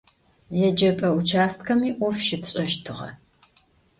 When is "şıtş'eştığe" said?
2.25-3.09